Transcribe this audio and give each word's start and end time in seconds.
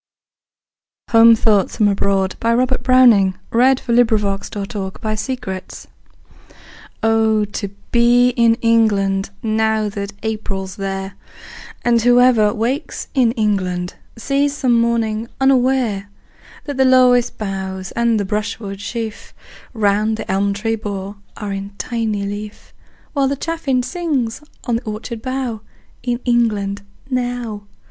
aus 1.09 1.13
of 1.13 1.27
Innsbruck 1.27 1.67
cast 1.69 1.79
in 1.79 1.93
bronze 1.93 2.33
for 2.33 2.51
me! 2.55 2.59
Robert 2.59 2.81
Browning 2.81 3.33
Home 3.53 3.75
Thoughts, 3.75 4.51
From 4.51 4.67
Abroad 4.79 5.87
OH, 7.03 7.45
to 7.45 7.67
be 7.91 8.29
in 8.29 8.55
England 8.61 9.29
Now 9.43 9.89
that 9.89 10.11
April's 10.23 10.77
there, 10.77 11.13
And 11.85 12.01
whoever 12.01 12.51
wakes 12.51 13.09
in 13.13 13.31
England 13.33 13.93
Sees, 14.17 14.55
some 14.57 14.73
morning, 14.73 15.29
unaware, 15.39 16.09
That 16.63 16.77
the 16.77 16.85
lowest 16.85 17.37
boughs 17.37 17.91
and 17.91 18.19
the 18.19 18.25
brush 18.25 18.57
wood 18.59 18.81
sheaf 18.81 19.35
Round 19.75 20.17
the 20.17 20.31
elm 20.31 20.55
tree 20.55 20.75
bole 20.77 21.17
are 21.37 21.53
in 21.53 21.75
tiny 21.77 22.25
leaf, 22.25 22.73
While 23.13 23.27
the 23.27 23.35
chaffinch 23.35 23.85
sings 23.85 24.41
on 24.63 24.77
the 24.77 24.83
orchard 24.83 25.21
bough 25.21 25.61
In 26.01 26.19
England 26.25 26.81
now! 27.07 27.67